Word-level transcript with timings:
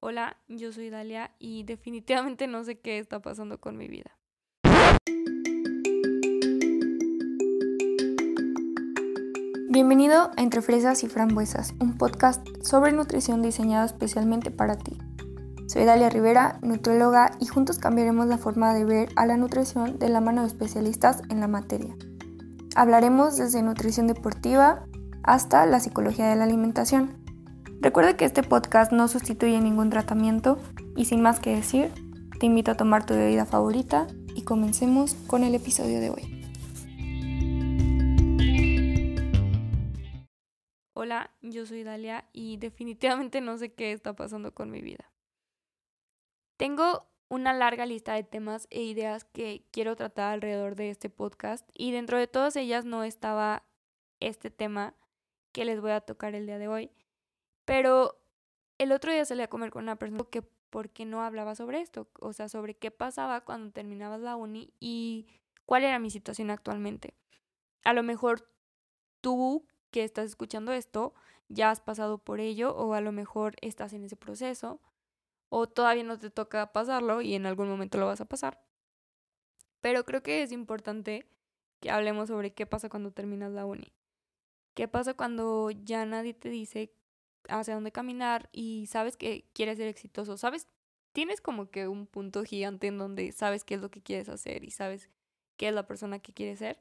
Hola, 0.00 0.36
yo 0.46 0.72
soy 0.72 0.90
Dalia 0.90 1.32
y 1.38 1.64
definitivamente 1.64 2.46
no 2.46 2.62
sé 2.64 2.78
qué 2.78 2.98
está 2.98 3.20
pasando 3.20 3.58
con 3.58 3.78
mi 3.78 3.88
vida. 3.88 4.10
Bienvenido 9.70 10.30
a 10.36 10.42
Entre 10.42 10.60
Fresas 10.60 11.02
y 11.02 11.08
Frambuesas, 11.08 11.72
un 11.80 11.96
podcast 11.96 12.46
sobre 12.62 12.92
nutrición 12.92 13.40
diseñado 13.40 13.86
especialmente 13.86 14.50
para 14.50 14.76
ti. 14.76 14.98
Soy 15.66 15.84
Dalia 15.84 16.10
Rivera, 16.10 16.58
nutrióloga, 16.62 17.30
y 17.40 17.46
juntos 17.46 17.78
cambiaremos 17.78 18.26
la 18.26 18.36
forma 18.36 18.74
de 18.74 18.84
ver 18.84 19.08
a 19.16 19.24
la 19.24 19.38
nutrición 19.38 19.98
de 19.98 20.10
la 20.10 20.20
mano 20.20 20.42
de 20.42 20.48
especialistas 20.48 21.22
en 21.30 21.40
la 21.40 21.48
materia. 21.48 21.96
Hablaremos 22.74 23.38
desde 23.38 23.62
nutrición 23.62 24.08
deportiva 24.08 24.84
hasta 25.22 25.64
la 25.64 25.80
psicología 25.80 26.28
de 26.28 26.36
la 26.36 26.44
alimentación 26.44 27.25
Recuerda 27.80 28.16
que 28.16 28.24
este 28.24 28.42
podcast 28.42 28.90
no 28.90 29.06
sustituye 29.06 29.60
ningún 29.60 29.90
tratamiento 29.90 30.58
y 30.96 31.04
sin 31.04 31.20
más 31.20 31.40
que 31.40 31.54
decir, 31.54 31.92
te 32.40 32.46
invito 32.46 32.70
a 32.70 32.76
tomar 32.76 33.04
tu 33.04 33.14
bebida 33.14 33.44
favorita 33.44 34.06
y 34.34 34.44
comencemos 34.44 35.14
con 35.26 35.44
el 35.44 35.54
episodio 35.54 36.00
de 36.00 36.10
hoy. 36.10 36.36
Hola, 40.94 41.30
yo 41.42 41.66
soy 41.66 41.84
Dalia 41.84 42.24
y 42.32 42.56
definitivamente 42.56 43.42
no 43.42 43.58
sé 43.58 43.74
qué 43.74 43.92
está 43.92 44.16
pasando 44.16 44.54
con 44.54 44.70
mi 44.70 44.80
vida. 44.80 45.12
Tengo 46.56 47.06
una 47.28 47.52
larga 47.52 47.84
lista 47.84 48.14
de 48.14 48.24
temas 48.24 48.66
e 48.70 48.82
ideas 48.82 49.24
que 49.24 49.66
quiero 49.70 49.96
tratar 49.96 50.32
alrededor 50.32 50.76
de 50.76 50.88
este 50.90 51.10
podcast 51.10 51.68
y 51.74 51.92
dentro 51.92 52.18
de 52.18 52.26
todas 52.26 52.56
ellas 52.56 52.86
no 52.86 53.04
estaba 53.04 53.64
este 54.18 54.50
tema 54.50 54.94
que 55.52 55.66
les 55.66 55.80
voy 55.80 55.90
a 55.90 56.00
tocar 56.00 56.34
el 56.34 56.46
día 56.46 56.58
de 56.58 56.68
hoy 56.68 56.90
pero 57.66 58.18
el 58.78 58.92
otro 58.92 59.12
día 59.12 59.24
salí 59.26 59.42
a 59.42 59.48
comer 59.48 59.70
con 59.70 59.82
una 59.82 59.96
persona 59.96 60.24
que 60.30 60.42
por 60.70 60.90
qué 60.90 61.04
no 61.04 61.22
hablaba 61.22 61.54
sobre 61.54 61.80
esto, 61.80 62.08
o 62.20 62.32
sea, 62.32 62.48
sobre 62.48 62.74
qué 62.74 62.90
pasaba 62.90 63.42
cuando 63.42 63.72
terminabas 63.72 64.20
la 64.20 64.36
uni 64.36 64.72
y 64.80 65.26
cuál 65.66 65.84
era 65.84 65.98
mi 65.98 66.10
situación 66.10 66.50
actualmente. 66.50 67.14
A 67.84 67.92
lo 67.92 68.02
mejor 68.02 68.48
tú 69.20 69.66
que 69.90 70.04
estás 70.04 70.26
escuchando 70.26 70.72
esto 70.72 71.14
ya 71.48 71.70
has 71.70 71.80
pasado 71.80 72.18
por 72.18 72.40
ello 72.40 72.74
o 72.74 72.94
a 72.94 73.00
lo 73.00 73.12
mejor 73.12 73.54
estás 73.60 73.92
en 73.92 74.04
ese 74.04 74.16
proceso 74.16 74.80
o 75.48 75.66
todavía 75.66 76.04
no 76.04 76.18
te 76.18 76.30
toca 76.30 76.72
pasarlo 76.72 77.20
y 77.22 77.34
en 77.34 77.46
algún 77.46 77.68
momento 77.68 77.98
lo 77.98 78.06
vas 78.06 78.20
a 78.20 78.24
pasar. 78.26 78.60
Pero 79.80 80.04
creo 80.04 80.22
que 80.22 80.42
es 80.42 80.52
importante 80.52 81.28
que 81.80 81.90
hablemos 81.90 82.28
sobre 82.28 82.52
qué 82.52 82.66
pasa 82.66 82.88
cuando 82.88 83.12
terminas 83.12 83.52
la 83.52 83.66
uni. 83.66 83.92
¿Qué 84.74 84.88
pasa 84.88 85.14
cuando 85.14 85.70
ya 85.70 86.04
nadie 86.04 86.34
te 86.34 86.50
dice 86.50 86.92
hacia 87.48 87.74
dónde 87.74 87.92
caminar 87.92 88.48
y 88.52 88.86
sabes 88.86 89.16
que 89.16 89.48
quieres 89.52 89.78
ser 89.78 89.88
exitoso, 89.88 90.36
sabes, 90.36 90.68
tienes 91.12 91.40
como 91.40 91.70
que 91.70 91.88
un 91.88 92.06
punto 92.06 92.44
gigante 92.44 92.88
en 92.88 92.98
donde 92.98 93.32
sabes 93.32 93.64
qué 93.64 93.74
es 93.74 93.80
lo 93.80 93.90
que 93.90 94.02
quieres 94.02 94.28
hacer 94.28 94.64
y 94.64 94.70
sabes 94.70 95.10
qué 95.56 95.68
es 95.68 95.74
la 95.74 95.86
persona 95.86 96.18
que 96.18 96.32
quieres 96.32 96.58
ser, 96.58 96.80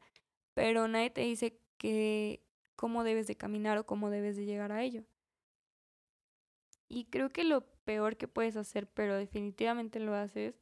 pero 0.54 0.88
nadie 0.88 1.10
te 1.10 1.22
dice 1.22 1.60
que 1.78 2.44
cómo 2.76 3.04
debes 3.04 3.28
de 3.28 3.36
caminar 3.38 3.78
o 3.78 3.86
cómo 3.86 4.10
debes 4.10 4.36
de 4.36 4.46
llegar 4.46 4.72
a 4.72 4.84
ello. 4.84 5.04
Y 6.88 7.06
creo 7.06 7.32
que 7.32 7.44
lo 7.44 7.66
peor 7.84 8.18
que 8.18 8.28
puedes 8.28 8.58
hacer, 8.58 8.88
pero 8.88 9.16
definitivamente 9.16 10.00
lo 10.00 10.14
haces, 10.14 10.62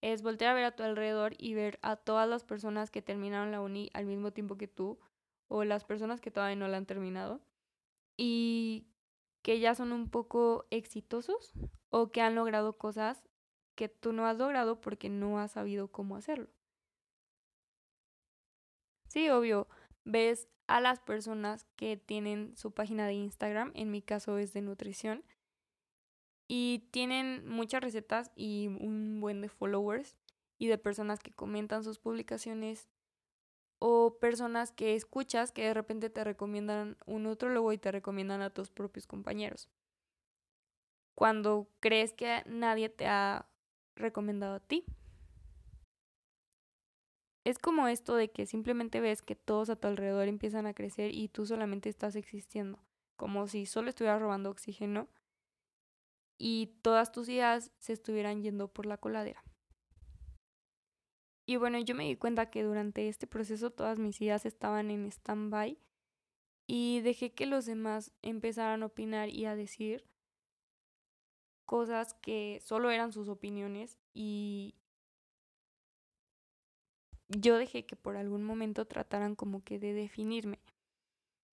es 0.00 0.22
voltear 0.22 0.52
a 0.52 0.54
ver 0.54 0.64
a 0.64 0.76
tu 0.76 0.82
alrededor 0.82 1.34
y 1.38 1.54
ver 1.54 1.78
a 1.82 1.96
todas 1.96 2.28
las 2.28 2.44
personas 2.44 2.90
que 2.90 3.02
terminaron 3.02 3.50
la 3.50 3.60
uni 3.60 3.90
al 3.92 4.06
mismo 4.06 4.32
tiempo 4.32 4.56
que 4.56 4.68
tú 4.68 4.98
o 5.48 5.64
las 5.64 5.84
personas 5.84 6.20
que 6.20 6.30
todavía 6.30 6.56
no 6.56 6.68
la 6.68 6.78
han 6.78 6.86
terminado 6.86 7.40
y 8.16 8.86
que 9.42 9.60
ya 9.60 9.74
son 9.74 9.92
un 9.92 10.08
poco 10.10 10.66
exitosos 10.70 11.52
o 11.90 12.10
que 12.10 12.20
han 12.20 12.34
logrado 12.34 12.76
cosas 12.76 13.22
que 13.74 13.88
tú 13.88 14.12
no 14.12 14.26
has 14.26 14.36
logrado 14.36 14.80
porque 14.80 15.08
no 15.08 15.38
has 15.38 15.52
sabido 15.52 15.88
cómo 15.88 16.16
hacerlo. 16.16 16.48
Sí, 19.08 19.28
obvio, 19.30 19.68
ves 20.04 20.48
a 20.66 20.80
las 20.80 21.00
personas 21.00 21.66
que 21.76 21.96
tienen 21.96 22.56
su 22.56 22.72
página 22.72 23.06
de 23.06 23.14
Instagram, 23.14 23.72
en 23.74 23.90
mi 23.90 24.02
caso 24.02 24.38
es 24.38 24.52
de 24.52 24.62
nutrición, 24.62 25.24
y 26.46 26.88
tienen 26.90 27.48
muchas 27.48 27.82
recetas 27.82 28.30
y 28.36 28.68
un 28.68 29.20
buen 29.20 29.40
de 29.40 29.48
followers 29.48 30.16
y 30.58 30.66
de 30.66 30.78
personas 30.78 31.20
que 31.20 31.32
comentan 31.32 31.82
sus 31.82 31.98
publicaciones 31.98 32.88
o 33.80 34.18
personas 34.20 34.70
que 34.70 34.94
escuchas 34.94 35.52
que 35.52 35.64
de 35.64 35.74
repente 35.74 36.10
te 36.10 36.22
recomiendan 36.22 36.96
un 37.06 37.24
nutrólogo 37.24 37.72
y 37.72 37.78
te 37.78 37.90
recomiendan 37.90 38.42
a 38.42 38.50
tus 38.50 38.70
propios 38.70 39.06
compañeros. 39.06 39.68
Cuando 41.14 41.66
crees 41.80 42.12
que 42.12 42.42
nadie 42.46 42.90
te 42.90 43.06
ha 43.06 43.46
recomendado 43.96 44.56
a 44.56 44.60
ti. 44.60 44.84
Es 47.44 47.58
como 47.58 47.88
esto 47.88 48.14
de 48.16 48.30
que 48.30 48.44
simplemente 48.44 49.00
ves 49.00 49.22
que 49.22 49.34
todos 49.34 49.70
a 49.70 49.76
tu 49.76 49.88
alrededor 49.88 50.28
empiezan 50.28 50.66
a 50.66 50.74
crecer 50.74 51.14
y 51.14 51.28
tú 51.28 51.46
solamente 51.46 51.88
estás 51.88 52.16
existiendo, 52.16 52.78
como 53.16 53.48
si 53.48 53.64
solo 53.64 53.88
estuvieras 53.88 54.20
robando 54.20 54.50
oxígeno 54.50 55.08
y 56.36 56.78
todas 56.82 57.12
tus 57.12 57.30
ideas 57.30 57.72
se 57.78 57.94
estuvieran 57.94 58.42
yendo 58.42 58.68
por 58.68 58.84
la 58.84 58.98
coladera. 58.98 59.42
Y 61.50 61.56
bueno, 61.56 61.80
yo 61.80 61.96
me 61.96 62.04
di 62.04 62.14
cuenta 62.14 62.48
que 62.48 62.62
durante 62.62 63.08
este 63.08 63.26
proceso 63.26 63.72
todas 63.72 63.98
mis 63.98 64.20
ideas 64.20 64.46
estaban 64.46 64.88
en 64.88 65.06
stand-by 65.06 65.76
y 66.68 67.00
dejé 67.00 67.32
que 67.32 67.44
los 67.44 67.66
demás 67.66 68.12
empezaran 68.22 68.84
a 68.84 68.86
opinar 68.86 69.30
y 69.30 69.46
a 69.46 69.56
decir 69.56 70.06
cosas 71.66 72.14
que 72.14 72.60
solo 72.62 72.92
eran 72.92 73.12
sus 73.12 73.28
opiniones 73.28 73.98
y 74.14 74.76
yo 77.26 77.58
dejé 77.58 77.84
que 77.84 77.96
por 77.96 78.16
algún 78.16 78.44
momento 78.44 78.86
trataran 78.86 79.34
como 79.34 79.64
que 79.64 79.80
de 79.80 79.92
definirme. 79.92 80.60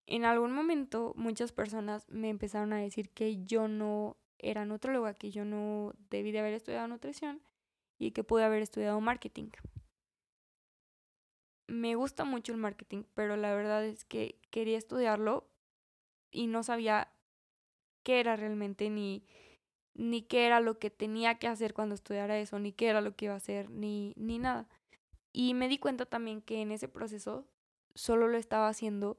En 0.06 0.24
algún 0.24 0.52
momento 0.52 1.12
muchas 1.16 1.50
personas 1.50 2.08
me 2.08 2.28
empezaron 2.28 2.72
a 2.72 2.78
decir 2.78 3.10
que 3.10 3.44
yo 3.44 3.66
no 3.66 4.16
era 4.38 4.64
nutróloga, 4.64 5.14
que 5.14 5.32
yo 5.32 5.44
no 5.44 5.92
debí 6.08 6.30
de 6.30 6.38
haber 6.38 6.54
estudiado 6.54 6.86
nutrición 6.86 7.42
y 7.98 8.12
que 8.12 8.22
pude 8.22 8.44
haber 8.44 8.62
estudiado 8.62 9.00
marketing 9.00 9.50
me 11.68 11.94
gusta 11.94 12.24
mucho 12.24 12.52
el 12.52 12.58
marketing, 12.58 13.04
pero 13.14 13.36
la 13.36 13.54
verdad 13.54 13.84
es 13.84 14.04
que 14.04 14.40
quería 14.50 14.78
estudiarlo 14.78 15.46
y 16.30 16.46
no 16.48 16.62
sabía 16.62 17.12
qué 18.02 18.20
era 18.20 18.36
realmente 18.36 18.90
ni 18.90 19.24
ni 19.98 20.22
qué 20.22 20.46
era 20.46 20.60
lo 20.60 20.78
que 20.78 20.90
tenía 20.90 21.38
que 21.38 21.48
hacer 21.48 21.74
cuando 21.74 21.96
estudiara 21.96 22.38
eso, 22.38 22.58
ni 22.60 22.72
qué 22.72 22.86
era 22.86 23.00
lo 23.00 23.16
que 23.16 23.26
iba 23.26 23.34
a 23.34 23.38
hacer, 23.38 23.68
ni, 23.68 24.14
ni 24.16 24.38
nada. 24.38 24.68
Y 25.32 25.54
me 25.54 25.68
di 25.68 25.78
cuenta 25.78 26.06
también 26.06 26.40
que 26.40 26.62
en 26.62 26.70
ese 26.70 26.86
proceso 26.86 27.48
solo 27.96 28.28
lo 28.28 28.38
estaba 28.38 28.68
haciendo 28.68 29.18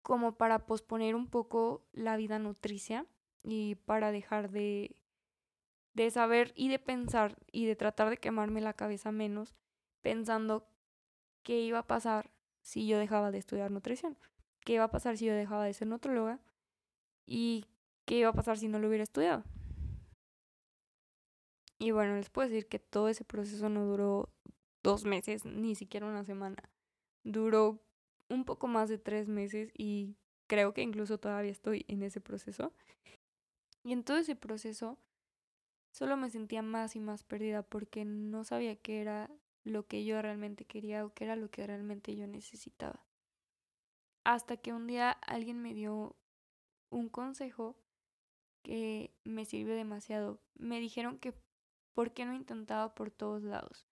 como 0.00 0.36
para 0.36 0.66
posponer 0.66 1.14
un 1.14 1.28
poco 1.28 1.84
la 1.92 2.16
vida 2.16 2.38
nutricia 2.38 3.06
y 3.44 3.74
para 3.74 4.12
dejar 4.12 4.50
de, 4.50 4.96
de 5.92 6.10
saber 6.10 6.52
y 6.56 6.68
de 6.68 6.78
pensar 6.78 7.36
y 7.52 7.66
de 7.66 7.76
tratar 7.76 8.08
de 8.08 8.16
quemarme 8.16 8.62
la 8.62 8.72
cabeza 8.72 9.12
menos 9.12 9.54
pensando 10.00 10.66
qué 11.42 11.60
iba 11.60 11.80
a 11.80 11.86
pasar 11.86 12.30
si 12.60 12.86
yo 12.86 12.98
dejaba 12.98 13.30
de 13.30 13.38
estudiar 13.38 13.70
nutrición, 13.70 14.16
qué 14.64 14.74
iba 14.74 14.84
a 14.84 14.90
pasar 14.90 15.16
si 15.16 15.26
yo 15.26 15.34
dejaba 15.34 15.64
de 15.64 15.74
ser 15.74 15.88
nutróloga 15.88 16.40
y 17.26 17.66
qué 18.04 18.18
iba 18.18 18.28
a 18.28 18.34
pasar 18.34 18.58
si 18.58 18.68
no 18.68 18.78
lo 18.78 18.88
hubiera 18.88 19.04
estudiado. 19.04 19.44
Y 21.78 21.90
bueno, 21.90 22.16
les 22.16 22.30
puedo 22.30 22.48
decir 22.48 22.68
que 22.68 22.78
todo 22.78 23.08
ese 23.08 23.24
proceso 23.24 23.68
no 23.68 23.84
duró 23.84 24.32
dos 24.84 25.04
meses, 25.04 25.44
ni 25.44 25.74
siquiera 25.74 26.06
una 26.06 26.24
semana. 26.24 26.62
Duró 27.24 27.82
un 28.28 28.44
poco 28.44 28.68
más 28.68 28.88
de 28.88 28.98
tres 28.98 29.28
meses 29.28 29.72
y 29.76 30.16
creo 30.46 30.74
que 30.74 30.82
incluso 30.82 31.18
todavía 31.18 31.50
estoy 31.50 31.84
en 31.88 32.02
ese 32.02 32.20
proceso. 32.20 32.72
Y 33.82 33.92
en 33.92 34.04
todo 34.04 34.18
ese 34.18 34.36
proceso 34.36 34.96
solo 35.90 36.16
me 36.16 36.30
sentía 36.30 36.62
más 36.62 36.94
y 36.94 37.00
más 37.00 37.24
perdida 37.24 37.62
porque 37.62 38.04
no 38.04 38.44
sabía 38.44 38.76
qué 38.76 39.00
era 39.00 39.28
lo 39.64 39.86
que 39.86 40.04
yo 40.04 40.20
realmente 40.20 40.64
quería 40.64 41.04
o 41.04 41.12
qué 41.14 41.24
era 41.24 41.36
lo 41.36 41.50
que 41.50 41.66
realmente 41.66 42.16
yo 42.16 42.26
necesitaba. 42.26 43.04
Hasta 44.24 44.56
que 44.56 44.72
un 44.72 44.86
día 44.86 45.10
alguien 45.10 45.60
me 45.60 45.74
dio 45.74 46.16
un 46.90 47.08
consejo 47.08 47.76
que 48.62 49.14
me 49.24 49.44
sirvió 49.44 49.74
demasiado. 49.74 50.40
Me 50.54 50.80
dijeron 50.80 51.18
que 51.18 51.34
por 51.94 52.12
qué 52.12 52.24
no 52.24 52.34
intentaba 52.34 52.94
por 52.94 53.10
todos 53.10 53.42
lados. 53.42 53.86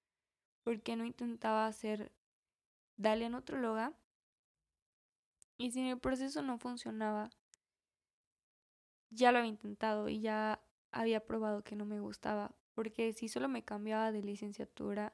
¿Por 0.62 0.82
qué 0.82 0.96
no 0.96 1.04
intentaba 1.04 1.66
hacer 1.66 2.12
dale 2.96 3.26
a 3.26 3.30
nutróloga? 3.30 3.94
Y 5.58 5.72
si 5.72 5.88
el 5.88 5.98
proceso 5.98 6.42
no 6.42 6.58
funcionaba, 6.58 7.30
ya 9.10 9.32
lo 9.32 9.38
había 9.38 9.50
intentado 9.50 10.08
y 10.08 10.20
ya 10.20 10.62
había 10.92 11.26
probado 11.26 11.64
que 11.64 11.76
no 11.76 11.84
me 11.84 12.00
gustaba. 12.00 12.54
Porque 12.74 13.12
si 13.12 13.28
solo 13.28 13.48
me 13.48 13.64
cambiaba 13.64 14.12
de 14.12 14.22
licenciatura, 14.22 15.12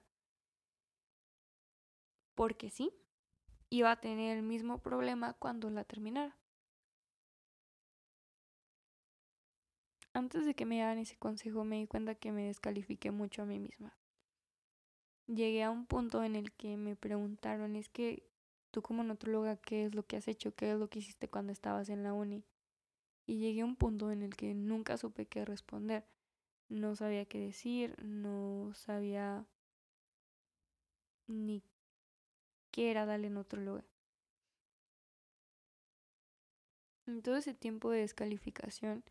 porque 2.37 2.71
sí, 2.71 2.93
iba 3.71 3.91
a 3.91 4.01
tener 4.01 4.37
el 4.37 4.45
mismo 4.45 4.79
problema 4.79 5.33
cuando 5.35 5.69
la 5.71 5.83
terminara. 5.83 6.39
antes 10.17 10.47
de 10.47 10.55
que 10.55 10.65
me 10.65 10.77
dieran 10.77 10.99
ese 10.99 11.17
consejo 11.17 11.65
me 11.65 11.77
di 11.77 11.87
cuenta 11.87 12.15
que 12.15 12.33
me 12.33 12.47
descalifiqué 12.47 13.11
mucho 13.11 13.43
a 13.43 13.45
mí 13.45 13.59
misma. 13.59 13.95
Llegué 15.27 15.63
a 15.63 15.71
un 15.71 15.87
punto 15.87 16.25
en 16.25 16.37
el 16.37 16.53
que 16.53 16.77
me 16.77 16.97
preguntaron, 16.97 17.77
es 17.77 17.89
que 17.89 18.27
tú 18.71 18.81
como 18.81 19.03
nutróloga, 19.03 19.57
¿qué 19.57 19.85
es 19.85 19.95
lo 19.95 20.07
que 20.07 20.17
has 20.17 20.29
hecho? 20.29 20.55
¿Qué 20.55 20.73
es 20.73 20.79
lo 20.79 20.89
que 20.89 21.01
hiciste 21.01 21.29
cuando 21.29 21.53
estabas 21.53 21.89
en 21.91 22.03
la 22.03 22.15
uni? 22.15 22.45
Y 23.27 23.39
llegué 23.39 23.61
a 23.61 23.67
un 23.67 23.77
punto 23.77 24.11
en 24.11 24.23
el 24.23 24.37
que 24.37 24.55
nunca 24.55 24.97
supe 24.97 25.27
qué 25.27 25.45
responder. 25.45 26.07
No 26.69 26.97
sabía 26.97 27.27
qué 27.27 27.39
decir, 27.41 27.95
no 28.03 28.73
sabía 28.75 29.47
ni 31.27 31.63
qué 32.77 32.91
era 32.91 33.07
darle 33.07 33.31
nutróloga. 33.31 33.83
En 37.07 37.23
todo 37.23 37.37
ese 37.37 37.55
tiempo 37.55 37.91
de 37.91 38.01
descalificación, 38.01 39.03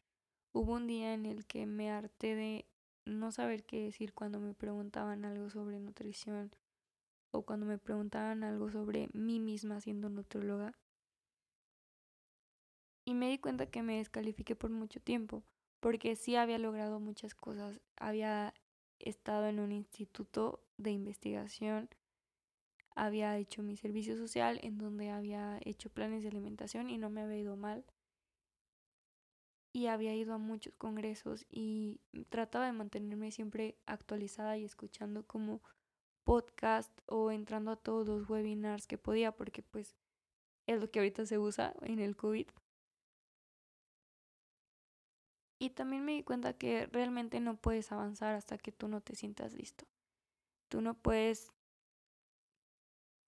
hubo 0.53 0.73
un 0.73 0.85
día 0.85 1.15
en 1.15 1.25
el 1.25 1.47
que 1.47 1.65
me 1.65 1.89
harté 1.89 2.35
de 2.35 2.65
no 3.05 3.31
saber 3.31 3.63
qué 3.63 3.81
decir 3.81 4.13
cuando 4.13 4.39
me 4.39 4.53
preguntaban 4.53 5.25
algo 5.25 5.49
sobre 5.49 5.79
nutrición 5.79 6.51
o 7.31 7.41
cuando 7.41 7.65
me 7.65 7.79
preguntaban 7.79 8.43
algo 8.43 8.69
sobre 8.69 9.09
mí 9.13 9.39
misma 9.39 9.81
siendo 9.81 10.09
nutróloga. 10.09 10.77
Y 13.03 13.15
me 13.15 13.29
di 13.29 13.39
cuenta 13.39 13.65
que 13.65 13.81
me 13.81 13.97
descalifiqué 13.97 14.55
por 14.55 14.69
mucho 14.69 14.99
tiempo, 14.99 15.43
porque 15.79 16.15
sí 16.15 16.35
había 16.35 16.59
logrado 16.59 16.99
muchas 16.99 17.33
cosas. 17.33 17.81
Había 17.97 18.53
estado 18.99 19.47
en 19.47 19.59
un 19.59 19.71
instituto 19.71 20.63
de 20.77 20.91
investigación, 20.91 21.89
había 22.95 23.37
hecho 23.37 23.61
mi 23.61 23.75
servicio 23.75 24.17
social 24.17 24.59
en 24.63 24.77
donde 24.77 25.09
había 25.09 25.59
hecho 25.63 25.89
planes 25.89 26.23
de 26.23 26.29
alimentación 26.29 26.89
y 26.89 26.97
no 26.97 27.09
me 27.09 27.21
había 27.21 27.37
ido 27.37 27.57
mal. 27.57 27.85
Y 29.73 29.87
había 29.87 30.15
ido 30.15 30.33
a 30.33 30.37
muchos 30.37 30.73
congresos 30.75 31.45
y 31.49 31.99
trataba 32.29 32.65
de 32.65 32.71
mantenerme 32.71 33.31
siempre 33.31 33.77
actualizada 33.85 34.57
y 34.57 34.63
escuchando 34.63 35.27
como 35.27 35.61
podcast 36.23 36.97
o 37.07 37.29
entrando 37.29 37.71
a 37.71 37.75
todos 37.75 38.07
los 38.07 38.29
webinars 38.29 38.87
que 38.87 38.97
podía 38.97 39.33
porque 39.33 39.61
pues 39.61 39.95
es 40.65 40.79
lo 40.79 40.89
que 40.89 40.99
ahorita 40.99 41.25
se 41.25 41.37
usa 41.37 41.73
en 41.81 41.99
el 41.99 42.15
COVID. 42.15 42.47
Y 45.59 45.69
también 45.71 46.05
me 46.05 46.13
di 46.13 46.23
cuenta 46.23 46.57
que 46.57 46.85
realmente 46.87 47.39
no 47.39 47.57
puedes 47.57 47.91
avanzar 47.91 48.35
hasta 48.35 48.57
que 48.57 48.71
tú 48.71 48.87
no 48.87 49.01
te 49.01 49.15
sientas 49.15 49.53
listo. 49.53 49.85
Tú 50.69 50.81
no 50.81 50.95
puedes 50.95 51.54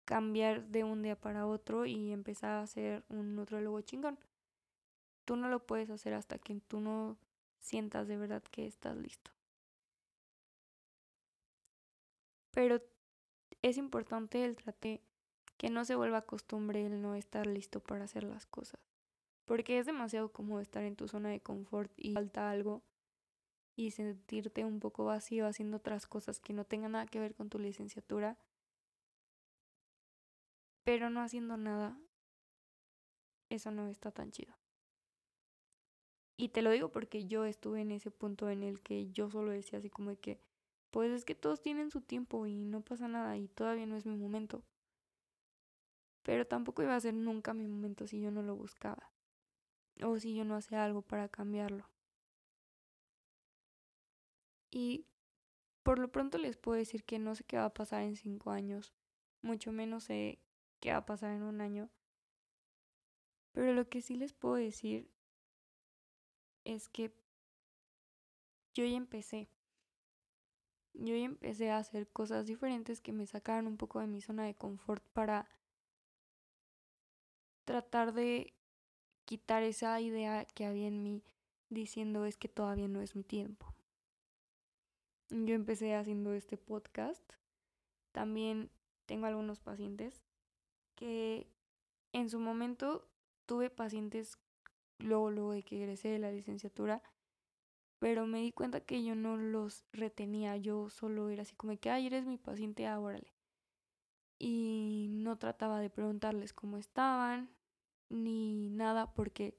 cambiar 0.07 0.63
de 0.69 0.85
un 0.85 1.03
día 1.03 1.19
para 1.19 1.45
otro 1.45 1.85
y 1.85 2.13
empezar 2.13 2.51
a 2.51 2.65
ser 2.65 3.03
un 3.09 3.35
nutrólogo 3.35 3.81
chingón. 3.81 4.17
Tú 5.25 5.35
no 5.35 5.49
lo 5.49 5.67
puedes 5.67 5.89
hacer 5.89 6.13
hasta 6.13 6.39
que 6.39 6.61
tú 6.61 6.79
no 6.79 7.17
sientas 7.59 8.07
de 8.07 8.15
verdad 8.15 8.41
que 8.49 8.65
estás 8.65 8.95
listo. 8.95 9.31
Pero 12.51 12.81
es 13.61 13.77
importante 13.77 14.45
el 14.45 14.55
trate 14.55 15.01
que 15.57 15.69
no 15.69 15.83
se 15.83 15.95
vuelva 15.95 16.21
costumbre 16.21 16.85
el 16.85 17.01
no 17.01 17.13
estar 17.13 17.45
listo 17.45 17.81
para 17.81 18.05
hacer 18.05 18.23
las 18.23 18.45
cosas. 18.45 18.79
Porque 19.43 19.77
es 19.77 19.85
demasiado 19.85 20.31
cómodo 20.31 20.61
estar 20.61 20.83
en 20.83 20.95
tu 20.95 21.09
zona 21.09 21.29
de 21.29 21.41
confort 21.41 21.91
y 21.97 22.13
falta 22.13 22.49
algo 22.49 22.81
y 23.75 23.91
sentirte 23.91 24.63
un 24.63 24.79
poco 24.79 25.03
vacío 25.03 25.47
haciendo 25.47 25.77
otras 25.77 26.07
cosas 26.07 26.39
que 26.39 26.53
no 26.53 26.63
tengan 26.63 26.93
nada 26.93 27.07
que 27.07 27.19
ver 27.19 27.35
con 27.35 27.49
tu 27.49 27.59
licenciatura 27.59 28.37
pero 30.87 31.09
no 31.09 31.19
haciendo 31.19 31.57
nada, 31.57 31.99
eso 33.49 33.71
no 33.71 33.89
está 33.89 34.09
tan 34.09 34.31
chido. 34.31 34.55
Y 36.37 36.47
te 36.47 36.61
lo 36.61 36.71
digo 36.71 36.93
porque 36.93 37.25
yo 37.25 37.43
estuve 37.43 37.81
en 37.81 37.91
ese 37.91 38.09
punto 38.09 38.49
en 38.49 38.63
el 38.63 38.81
que 38.81 39.11
yo 39.11 39.29
solo 39.29 39.51
decía 39.51 39.79
así 39.79 39.89
como 39.89 40.11
de 40.11 40.15
que, 40.15 40.39
pues 40.89 41.11
es 41.11 41.25
que 41.25 41.35
todos 41.35 41.61
tienen 41.61 41.91
su 41.91 41.99
tiempo 41.99 42.47
y 42.47 42.63
no 42.63 42.79
pasa 42.79 43.09
nada 43.09 43.35
y 43.35 43.49
todavía 43.49 43.85
no 43.85 43.97
es 43.97 44.05
mi 44.05 44.15
momento. 44.15 44.63
Pero 46.23 46.47
tampoco 46.47 46.83
iba 46.83 46.95
a 46.95 47.01
ser 47.01 47.15
nunca 47.15 47.53
mi 47.53 47.67
momento 47.67 48.07
si 48.07 48.21
yo 48.21 48.31
no 48.31 48.41
lo 48.41 48.55
buscaba. 48.55 49.11
O 50.01 50.17
si 50.21 50.35
yo 50.35 50.45
no 50.45 50.55
hacía 50.55 50.85
algo 50.85 51.01
para 51.01 51.27
cambiarlo. 51.27 51.89
Y 54.71 55.05
por 55.83 55.99
lo 55.99 56.09
pronto 56.09 56.37
les 56.37 56.55
puedo 56.55 56.77
decir 56.77 57.03
que 57.03 57.19
no 57.19 57.35
sé 57.35 57.43
qué 57.43 57.57
va 57.57 57.65
a 57.65 57.73
pasar 57.73 58.03
en 58.03 58.15
cinco 58.15 58.51
años. 58.51 58.93
Mucho 59.41 59.73
menos 59.73 60.05
sé 60.05 60.39
qué 60.79 60.91
va 60.91 60.97
a 60.97 61.05
pasar 61.05 61.31
en 61.31 61.43
un 61.43 61.61
año. 61.61 61.89
Pero 63.51 63.73
lo 63.73 63.89
que 63.89 64.01
sí 64.01 64.15
les 64.15 64.33
puedo 64.33 64.55
decir 64.55 65.09
es 66.63 66.89
que 66.89 67.11
yo 68.73 68.85
ya 68.85 68.97
empecé. 68.97 69.49
Yo 70.93 71.15
ya 71.15 71.25
empecé 71.25 71.71
a 71.71 71.77
hacer 71.77 72.07
cosas 72.07 72.45
diferentes 72.45 73.01
que 73.01 73.13
me 73.13 73.25
sacaron 73.25 73.67
un 73.67 73.77
poco 73.77 73.99
de 73.99 74.07
mi 74.07 74.21
zona 74.21 74.45
de 74.45 74.55
confort 74.55 75.03
para 75.09 75.47
tratar 77.65 78.13
de 78.13 78.53
quitar 79.25 79.63
esa 79.63 79.99
idea 79.99 80.45
que 80.45 80.65
había 80.65 80.87
en 80.87 81.03
mí 81.03 81.23
diciendo 81.69 82.25
es 82.25 82.37
que 82.37 82.47
todavía 82.47 82.87
no 82.87 83.01
es 83.01 83.15
mi 83.15 83.23
tiempo. 83.23 83.73
Yo 85.29 85.53
empecé 85.53 85.95
haciendo 85.95 86.33
este 86.33 86.57
podcast. 86.57 87.33
También 88.11 88.71
tengo 89.05 89.25
algunos 89.25 89.59
pacientes 89.59 90.26
que 90.97 91.47
en 92.11 92.29
su 92.29 92.39
momento 92.39 93.07
tuve 93.45 93.69
pacientes 93.69 94.37
luego, 94.97 95.29
luego 95.31 95.51
de 95.53 95.63
que 95.63 95.77
egresé 95.77 96.09
de 96.09 96.19
la 96.19 96.31
licenciatura, 96.31 97.01
pero 97.99 98.27
me 98.27 98.41
di 98.41 98.51
cuenta 98.51 98.81
que 98.81 99.03
yo 99.03 99.15
no 99.15 99.37
los 99.37 99.85
retenía, 99.93 100.57
yo 100.57 100.89
solo 100.89 101.29
era 101.29 101.43
así 101.43 101.55
como 101.55 101.77
que, 101.77 101.89
ay, 101.89 102.07
eres 102.07 102.25
mi 102.25 102.37
paciente, 102.37 102.87
ah, 102.87 102.99
Y 104.39 105.07
no 105.11 105.37
trataba 105.37 105.79
de 105.79 105.89
preguntarles 105.89 106.53
cómo 106.53 106.77
estaban, 106.77 107.49
ni 108.09 108.69
nada, 108.69 109.13
porque 109.13 109.57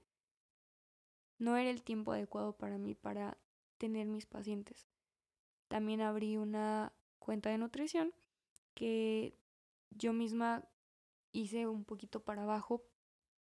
no 1.38 1.56
era 1.56 1.70
el 1.70 1.82
tiempo 1.82 2.12
adecuado 2.12 2.56
para 2.56 2.78
mí 2.78 2.94
para 2.94 3.38
tener 3.78 4.06
mis 4.08 4.26
pacientes. 4.26 4.88
También 5.68 6.00
abrí 6.00 6.36
una 6.36 6.92
cuenta 7.18 7.50
de 7.50 7.58
nutrición 7.58 8.12
que 8.74 9.36
yo 9.90 10.12
misma 10.12 10.64
hice 11.38 11.66
un 11.66 11.84
poquito 11.84 12.20
para 12.20 12.42
abajo 12.42 12.82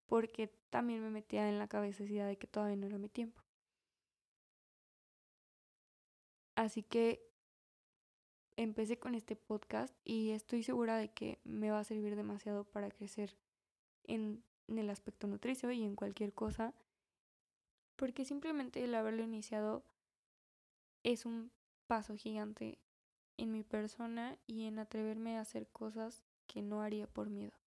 porque 0.06 0.48
también 0.70 1.02
me 1.02 1.10
metía 1.10 1.48
en 1.48 1.58
la 1.58 1.68
cabeza 1.68 2.04
esa 2.04 2.12
idea 2.12 2.26
de 2.26 2.36
que 2.36 2.46
todavía 2.46 2.76
no 2.76 2.86
era 2.86 2.98
mi 2.98 3.08
tiempo. 3.08 3.42
Así 6.54 6.82
que 6.82 7.26
empecé 8.56 8.98
con 8.98 9.14
este 9.14 9.36
podcast 9.36 9.94
y 10.04 10.30
estoy 10.30 10.62
segura 10.62 10.96
de 10.96 11.10
que 11.10 11.38
me 11.44 11.70
va 11.70 11.80
a 11.80 11.84
servir 11.84 12.16
demasiado 12.16 12.64
para 12.64 12.90
crecer 12.90 13.36
en, 14.04 14.42
en 14.68 14.78
el 14.78 14.90
aspecto 14.90 15.26
nutricio 15.26 15.70
y 15.72 15.82
en 15.82 15.96
cualquier 15.96 16.32
cosa. 16.32 16.74
Porque 17.96 18.24
simplemente 18.24 18.82
el 18.84 18.94
haberlo 18.94 19.22
iniciado 19.22 19.84
es 21.02 21.26
un 21.26 21.50
paso 21.86 22.16
gigante 22.16 22.78
en 23.36 23.52
mi 23.52 23.62
persona 23.62 24.38
y 24.46 24.64
en 24.64 24.78
atreverme 24.78 25.36
a 25.36 25.40
hacer 25.40 25.68
cosas 25.68 26.22
que 26.46 26.62
no 26.62 26.82
haría 26.82 27.06
por 27.06 27.30
miedo. 27.30 27.61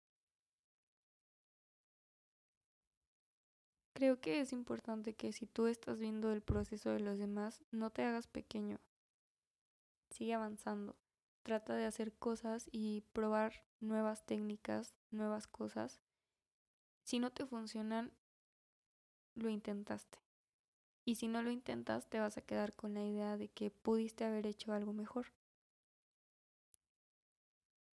Creo 3.93 4.21
que 4.21 4.41
es 4.41 4.53
importante 4.53 5.15
que 5.15 5.33
si 5.33 5.47
tú 5.47 5.67
estás 5.67 5.99
viendo 5.99 6.33
el 6.33 6.41
proceso 6.41 6.91
de 6.91 7.01
los 7.01 7.19
demás, 7.19 7.63
no 7.71 7.91
te 7.91 8.03
hagas 8.03 8.27
pequeño. 8.27 8.81
Sigue 10.11 10.35
avanzando. 10.35 10.97
Trata 11.43 11.75
de 11.75 11.87
hacer 11.87 12.13
cosas 12.13 12.69
y 12.73 13.03
probar 13.13 13.65
nuevas 13.81 14.25
técnicas, 14.25 14.95
nuevas 15.11 15.47
cosas. 15.47 16.01
Si 17.03 17.19
no 17.19 17.31
te 17.31 17.45
funcionan, 17.45 18.13
lo 19.35 19.49
intentaste. 19.49 20.19
Y 21.05 21.17
si 21.17 21.27
no 21.27 21.43
lo 21.43 21.51
intentas, 21.51 22.09
te 22.09 22.21
vas 22.21 22.39
a 22.39 22.43
quedar 22.43 22.75
con 22.75 22.95
la 22.95 23.05
idea 23.05 23.37
de 23.37 23.49
que 23.49 23.71
pudiste 23.71 24.25
haber 24.25 24.47
hecho 24.47 24.73
algo 24.73 24.93
mejor. 24.93 25.33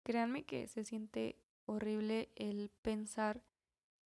Créanme 0.02 0.44
que 0.44 0.68
se 0.68 0.84
siente 0.84 1.36
horrible 1.66 2.30
el 2.36 2.70
pensar 2.82 3.42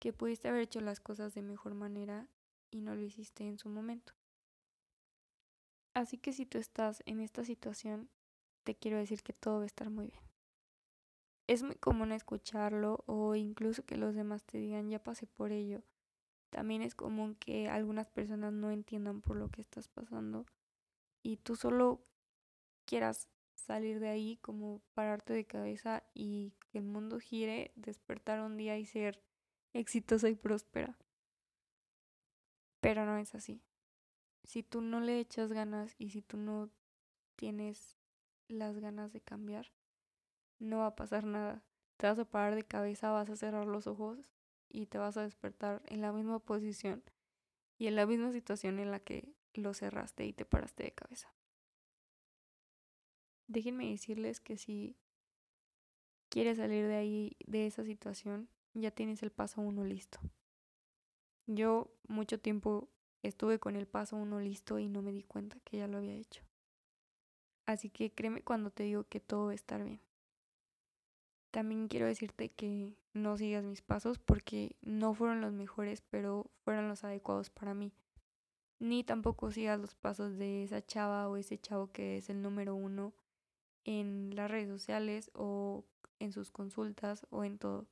que 0.01 0.13
pudiste 0.13 0.48
haber 0.48 0.63
hecho 0.63 0.81
las 0.81 1.00
cosas 1.00 1.36
de 1.36 1.43
mejor 1.43 1.75
manera 1.75 2.27
y 2.72 2.81
no 2.81 2.96
lo 2.96 3.03
hiciste 3.03 3.48
en 3.48 3.60
su 3.60 3.70
momento. 3.70 4.13
Así 5.93 6.17
que 6.17 6.34
si 6.34 6.48
tú 6.48 6.58
estás 6.58 7.03
en 7.05 7.22
esta 7.22 7.46
situación, 7.46 8.10
te 8.63 8.74
quiero 8.74 8.98
decir 8.98 9.22
que 9.22 9.31
todo 9.31 9.58
va 9.58 9.63
a 9.63 9.67
estar 9.67 9.91
muy 9.91 10.08
bien. 10.08 10.24
Es 11.46 11.62
muy 11.62 11.75
común 11.75 12.12
escucharlo 12.13 13.03
o 13.05 13.36
incluso 13.36 13.86
que 13.86 13.96
los 13.96 14.15
demás 14.15 14.43
te 14.43 14.58
digan 14.58 14.89
ya 14.89 15.03
pasé 15.03 15.27
por 15.27 15.51
ello. 15.51 15.84
También 16.50 16.81
es 16.81 16.96
común 16.96 17.36
que 17.36 17.70
algunas 17.70 18.10
personas 18.10 18.53
no 18.53 18.72
entiendan 18.72 19.22
por 19.22 19.38
lo 19.38 19.50
que 19.50 19.62
estás 19.62 19.88
pasando 19.88 20.48
y 21.22 21.38
tú 21.38 21.55
solo 21.55 22.01
quieras 22.86 23.29
salir 23.53 24.00
de 24.00 24.10
ahí 24.10 24.38
como 24.38 24.81
pararte 24.96 25.34
de 25.34 25.46
cabeza 25.46 26.01
y 26.15 26.53
que 26.72 26.79
el 26.79 26.86
mundo 26.86 27.20
gire, 27.20 27.72
despertar 27.75 28.41
un 28.41 28.58
día 28.58 28.79
y 28.79 28.86
ser 28.86 29.22
exitosa 29.74 30.30
y 30.30 30.36
próspera. 30.36 30.98
Pero 32.80 33.06
no 33.06 33.18
es 33.18 33.36
así. 33.36 33.62
si 34.44 34.63
tú 34.63 34.82
no 34.82 35.00
le 35.00 35.20
echas 35.20 35.54
ganas 35.54 35.96
y 36.00 36.10
si 36.10 36.22
tú 36.22 36.36
no 36.38 36.72
tienes 37.36 37.96
las 38.48 38.80
ganas 38.80 39.13
de 39.13 39.22
cambiar, 39.22 39.72
no 40.60 40.80
va 40.80 40.88
a 40.88 40.96
pasar 40.96 41.25
nada. 41.25 41.63
Te 41.98 42.08
vas 42.08 42.20
a 42.20 42.25
parar 42.25 42.56
de 42.56 42.63
cabeza, 42.63 43.12
vas 43.12 43.30
a 43.30 43.36
cerrar 43.36 43.68
los 43.68 43.88
ojos 43.88 44.20
y 44.68 44.88
te 44.88 44.98
vas 44.98 45.18
a 45.18 45.24
despertar 45.24 45.82
en 45.88 46.01
la 46.01 46.12
misma 46.12 46.40
posición 46.40 47.04
y 47.78 47.88
en 47.88 47.96
la 47.96 48.06
misma 48.06 48.32
situación 48.32 48.80
en 48.80 48.92
la 48.92 49.00
que 49.00 49.34
lo 49.54 49.74
cerraste 49.74 50.25
y 50.25 50.34
te 50.34 50.46
paraste 50.46 50.84
de 50.84 50.92
cabeza. 50.94 51.34
Déjenme 53.48 53.90
decirles 53.90 54.40
que 54.40 54.58
si 54.58 54.98
quieres 56.30 56.58
salir 56.58 56.88
de 56.88 56.96
ahí, 56.96 57.38
de 57.46 57.68
esa 57.68 57.84
situación, 57.84 58.50
ya 58.74 58.92
tienes 58.92 59.24
el 59.24 59.32
paso 59.32 59.62
uno 59.62 59.84
listo. 59.84 60.20
Yo 61.48 61.92
mucho 62.08 62.40
tiempo 62.40 62.90
estuve 63.24 63.60
con 63.60 63.75
el 63.75 63.88
paso 63.88 64.16
uno 64.16 64.40
listo 64.40 64.80
y 64.80 64.88
no 64.88 65.01
me 65.01 65.12
di 65.12 65.24
cuenta 65.24 65.60
que 65.63 65.78
ya 65.78 65.88
lo 65.88 65.98
había 65.98 66.16
hecho. 66.16 66.44
Así 67.66 67.90
que 67.90 68.12
créeme 68.12 68.42
cuando 68.42 68.72
te 68.72 68.84
digo 68.84 69.04
que 69.06 69.20
todo 69.20 69.46
va 69.46 69.51
a 69.51 69.56
estar 69.56 69.84
bien. 69.84 70.01
También 71.51 71.88
quiero 71.90 72.06
decirte 72.06 72.50
que 72.50 72.96
no 73.13 73.38
sigas 73.38 73.66
mis 73.66 73.82
pasos 73.82 74.20
porque 74.20 74.78
no 74.82 75.13
fueron 75.13 75.42
los 75.42 75.51
mejores, 75.51 76.01
pero 76.01 76.50
fueron 76.63 76.88
los 76.88 77.04
adecuados 77.04 77.50
para 77.50 77.74
mí. 77.74 77.92
Ni 78.80 79.04
tampoco 79.04 79.51
sigas 79.51 79.80
los 79.80 79.94
pasos 79.94 80.38
de 80.38 80.63
esa 80.63 80.86
chava 80.86 81.28
o 81.28 81.38
ese 81.38 81.60
chavo 81.60 81.92
que 81.92 82.18
es 82.18 82.30
el 82.30 82.42
número 82.42 82.74
uno 82.74 83.13
en 83.84 84.36
las 84.36 84.50
redes 84.50 84.70
sociales 84.70 85.30
o 85.34 85.84
en 86.20 86.32
sus 86.32 86.51
consultas 86.51 87.28
o 87.30 87.44
en 87.44 87.58
todo. 87.58 87.86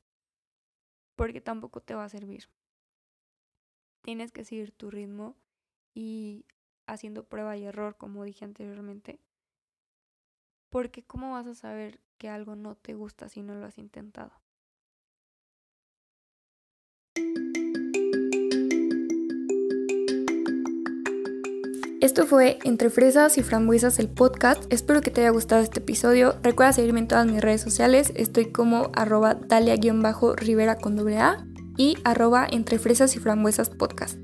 Porque 1.19 1.41
tampoco 1.41 1.81
te 1.81 1.95
va 1.95 2.05
a 2.05 2.09
servir. 2.09 2.47
Tienes 4.03 4.31
que 4.31 4.45
seguir 4.45 4.71
tu 4.71 4.89
ritmo 4.89 5.35
y 5.93 6.45
haciendo 6.87 7.25
prueba 7.25 7.57
y 7.57 7.65
error, 7.65 7.97
como 7.97 8.23
dije 8.23 8.45
anteriormente. 8.45 9.19
Porque 10.69 11.03
¿cómo 11.03 11.33
vas 11.33 11.45
a 11.45 11.55
saber 11.55 11.99
que 12.17 12.29
algo 12.29 12.55
no 12.55 12.75
te 12.75 12.93
gusta 12.93 13.27
si 13.27 13.41
no 13.41 13.53
lo 13.53 13.65
has 13.65 13.77
intentado? 13.77 14.31
Esto 22.01 22.25
fue 22.25 22.59
Entre 22.63 22.89
Fresas 22.89 23.37
y 23.37 23.43
Frambuesas 23.43 23.99
el 23.99 24.07
podcast. 24.07 24.63
Espero 24.71 25.01
que 25.01 25.11
te 25.11 25.19
haya 25.19 25.31
gustado 25.31 25.61
este 25.61 25.79
episodio. 25.79 26.35
Recuerda 26.41 26.71
seguirme 26.71 27.01
en 27.01 27.09
todas 27.09 27.27
mis 27.27 27.41
redes 27.41 27.59
sociales. 27.59 28.13
Estoy 28.15 28.53
como 28.53 28.89
arroba 28.95 29.35
dalia-rivera 29.35 30.77
con 30.77 30.95
doble 30.95 31.17
A 31.17 31.45
y 31.75 31.97
arroba 32.05 32.47
Entre 32.49 32.79
Fresas 32.79 33.17
y 33.17 33.19
Frambuesas 33.19 33.69
podcast. 33.69 34.17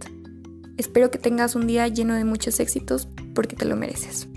Espero 0.77 1.11
que 1.11 1.17
tengas 1.17 1.55
un 1.55 1.67
día 1.67 1.85
lleno 1.89 2.15
de 2.15 2.23
muchos 2.23 2.61
éxitos 2.61 3.09
porque 3.33 3.57
te 3.57 3.65
lo 3.65 3.75
mereces. 3.75 4.29